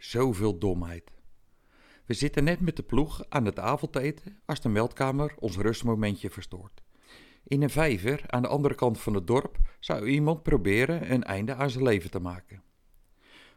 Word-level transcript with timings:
Zoveel 0.00 0.58
domheid. 0.58 1.10
We 2.06 2.14
zitten 2.14 2.44
net 2.44 2.60
met 2.60 2.76
de 2.76 2.82
ploeg 2.82 3.24
aan 3.28 3.44
het 3.44 3.58
avondeten 3.58 4.38
als 4.44 4.60
de 4.60 4.68
meldkamer 4.68 5.34
ons 5.38 5.56
rustmomentje 5.56 6.30
verstoort. 6.30 6.82
In 7.44 7.62
een 7.62 7.70
vijver 7.70 8.24
aan 8.26 8.42
de 8.42 8.48
andere 8.48 8.74
kant 8.74 9.00
van 9.00 9.14
het 9.14 9.26
dorp 9.26 9.58
zou 9.80 10.06
iemand 10.06 10.42
proberen 10.42 11.12
een 11.12 11.24
einde 11.24 11.54
aan 11.54 11.70
zijn 11.70 11.84
leven 11.84 12.10
te 12.10 12.20
maken. 12.20 12.62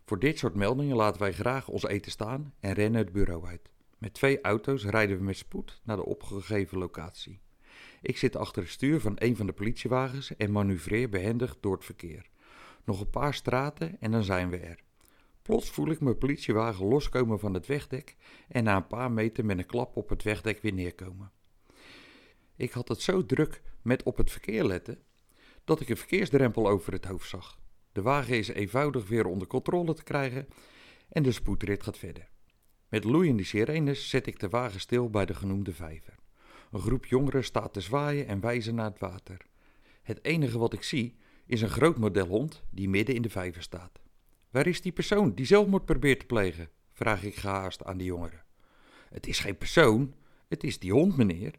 Voor 0.06 0.20
dit 0.20 0.38
soort 0.38 0.56
meldingen 0.56 0.96
laten 0.96 1.22
wij 1.22 1.34
graag 1.34 1.68
ons 1.68 1.84
eten 1.84 2.12
staan 2.12 2.54
en 2.60 2.74
rennen 2.74 3.02
het 3.02 3.12
bureau 3.12 3.48
uit. 3.48 3.72
Met 3.98 4.14
twee 4.14 4.42
auto's 4.42 4.86
rijden 4.86 5.18
we 5.18 5.24
met 5.24 5.38
spoed 5.38 5.82
naar 5.84 5.98
de 5.98 6.06
opgegeven 6.06 6.78
locatie. 6.78 7.40
Ik 8.02 8.18
zit 8.18 8.36
achter 8.36 8.62
het 8.62 8.72
stuur 8.72 9.00
van 9.00 9.14
een 9.16 9.36
van 9.36 9.46
de 9.46 9.54
politiewagens 9.54 10.36
en 10.36 10.52
manoeuvreer 10.52 11.10
behendig 11.10 11.58
door 11.60 11.74
het 11.74 11.86
verkeer. 11.86 12.30
Nog 12.86 13.00
een 13.00 13.10
paar 13.10 13.34
straten 13.34 13.98
en 14.00 14.12
dan 14.12 14.24
zijn 14.24 14.50
we 14.50 14.58
er. 14.58 14.84
Plots 15.44 15.70
voel 15.70 15.90
ik 15.90 16.00
mijn 16.00 16.18
politiewagen 16.18 16.86
loskomen 16.86 17.40
van 17.40 17.54
het 17.54 17.66
wegdek 17.66 18.16
en 18.48 18.64
na 18.64 18.76
een 18.76 18.88
paar 18.88 19.12
meter 19.12 19.46
met 19.46 19.58
een 19.58 19.66
klap 19.66 19.96
op 19.96 20.10
het 20.10 20.24
wegdek 20.24 20.62
weer 20.62 20.74
neerkomen. 20.74 21.32
Ik 22.56 22.72
had 22.72 22.88
het 22.88 23.02
zo 23.02 23.26
druk 23.26 23.62
met 23.82 24.04
op 24.04 24.18
het 24.18 24.32
verkeer 24.32 24.64
letten 24.64 25.04
dat 25.64 25.80
ik 25.80 25.90
een 25.90 25.98
verkeersdrempel 25.98 26.70
over 26.70 26.94
het 26.94 27.06
hoofd 27.06 27.30
zag. 27.30 27.60
De 27.92 28.02
wagen 28.02 28.38
is 28.38 28.48
eenvoudig 28.48 29.08
weer 29.08 29.26
onder 29.26 29.48
controle 29.48 29.94
te 29.94 30.04
krijgen 30.04 30.48
en 31.10 31.24
de 31.24 31.32
spoedrit 31.32 31.84
gaat 31.84 31.98
verder. 31.98 32.30
Met 32.90 33.04
loeiende 33.04 33.44
sirenes 33.44 34.10
zet 34.10 34.28
ik 34.28 34.40
de 34.40 34.50
wagen 34.50 34.80
stil 34.80 35.10
bij 35.10 35.26
de 35.26 35.34
genoemde 35.34 35.74
vijver. 35.74 36.16
Een 36.72 36.80
groep 36.80 37.06
jongeren 37.06 37.44
staat 37.44 37.74
te 37.74 37.82
zwaaien 37.82 38.28
en 38.28 38.40
wijzen 38.40 38.76
naar 38.76 38.90
het 38.90 39.00
water. 39.00 39.38
Het 40.02 40.26
enige 40.26 40.58
wat 40.58 40.74
ik 40.74 40.84
zie 40.84 41.18
is 41.46 41.62
een 41.62 41.70
groot 41.70 41.98
modelhond 41.98 42.64
die 42.70 42.90
midden 42.90 43.16
in 43.16 43.22
de 43.22 43.30
vijver 43.30 43.62
staat. 43.62 44.03
Waar 44.54 44.68
is 44.68 44.82
die 44.82 44.92
persoon 44.92 45.34
die 45.34 45.46
zelfmoord 45.46 45.86
probeert 45.86 46.20
te 46.20 46.26
plegen? 46.26 46.70
vraag 46.92 47.24
ik 47.24 47.36
gehaast 47.36 47.84
aan 47.84 47.98
de 47.98 48.04
jongeren. 48.04 48.44
Het 49.10 49.28
is 49.28 49.40
geen 49.40 49.58
persoon, 49.58 50.14
het 50.48 50.64
is 50.64 50.80
die 50.80 50.92
hond, 50.92 51.18
meneer. 51.18 51.54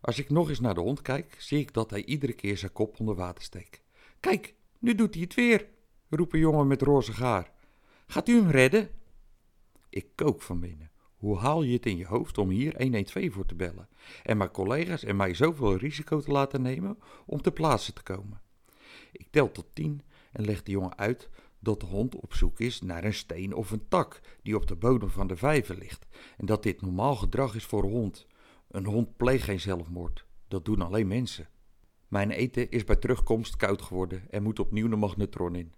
Als 0.00 0.18
ik 0.18 0.30
nog 0.30 0.48
eens 0.48 0.60
naar 0.60 0.74
de 0.74 0.80
hond 0.80 1.02
kijk, 1.02 1.34
zie 1.38 1.58
ik 1.58 1.72
dat 1.72 1.90
hij 1.90 2.04
iedere 2.04 2.32
keer 2.32 2.56
zijn 2.56 2.72
kop 2.72 3.00
onder 3.00 3.14
water 3.14 3.42
steekt. 3.42 3.82
Kijk, 4.20 4.54
nu 4.78 4.94
doet 4.94 5.14
hij 5.14 5.22
het 5.22 5.34
weer, 5.34 5.66
roept 6.08 6.34
een 6.34 6.40
jongen 6.40 6.66
met 6.66 6.82
roze 6.82 7.12
haar. 7.12 7.50
Gaat 8.06 8.28
u 8.28 8.36
hem 8.36 8.50
redden? 8.50 8.90
Ik 9.88 10.06
kook 10.14 10.42
van 10.42 10.60
binnen. 10.60 10.90
Hoe 11.16 11.38
haal 11.38 11.62
je 11.62 11.72
het 11.72 11.86
in 11.86 11.96
je 11.96 12.06
hoofd 12.06 12.38
om 12.38 12.48
hier 12.48 12.76
112 12.76 13.32
voor 13.32 13.46
te 13.46 13.54
bellen 13.54 13.88
en 14.22 14.36
mijn 14.36 14.50
collega's 14.50 15.04
en 15.04 15.16
mij 15.16 15.34
zoveel 15.34 15.76
risico 15.76 16.20
te 16.20 16.30
laten 16.30 16.62
nemen 16.62 16.98
om 17.26 17.42
te 17.42 17.52
plaatsen 17.52 17.94
te 17.94 18.02
komen? 18.02 18.40
Ik 19.12 19.26
tel 19.30 19.50
tot 19.50 19.66
tien 19.72 20.02
en 20.32 20.44
leg 20.44 20.62
de 20.62 20.70
jongen 20.70 20.98
uit 20.98 21.28
dat 21.60 21.80
de 21.80 21.86
hond 21.86 22.14
op 22.14 22.34
zoek 22.34 22.60
is 22.60 22.80
naar 22.80 23.04
een 23.04 23.14
steen 23.14 23.54
of 23.54 23.70
een 23.70 23.88
tak 23.88 24.20
die 24.42 24.56
op 24.56 24.66
de 24.66 24.76
bodem 24.76 25.10
van 25.10 25.26
de 25.26 25.36
vijver 25.36 25.78
ligt 25.78 26.06
en 26.36 26.46
dat 26.46 26.62
dit 26.62 26.80
normaal 26.80 27.16
gedrag 27.16 27.54
is 27.54 27.64
voor 27.64 27.84
een 27.84 27.90
hond. 27.90 28.26
Een 28.68 28.86
hond 28.86 29.16
pleegt 29.16 29.44
geen 29.44 29.60
zelfmoord, 29.60 30.26
dat 30.48 30.64
doen 30.64 30.80
alleen 30.80 31.08
mensen. 31.08 31.48
Mijn 32.08 32.30
eten 32.30 32.70
is 32.70 32.84
bij 32.84 32.96
terugkomst 32.96 33.56
koud 33.56 33.82
geworden 33.82 34.30
en 34.30 34.42
moet 34.42 34.58
opnieuw 34.58 34.88
de 34.88 34.96
magnetron 34.96 35.54
in. 35.54 35.72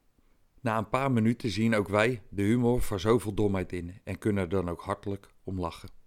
Na 0.61 0.79
een 0.79 0.89
paar 0.89 1.13
minuten 1.13 1.51
zien 1.51 1.75
ook 1.75 1.89
wij 1.89 2.23
de 2.29 2.43
humor 2.43 2.81
van 2.81 3.01
zoveel 3.01 3.35
domheid 3.35 3.73
in 3.73 4.01
en 4.05 4.19
kunnen 4.19 4.43
er 4.43 4.49
dan 4.49 4.69
ook 4.69 4.81
hartelijk 4.81 5.35
om 5.45 5.61
lachen. 5.61 6.02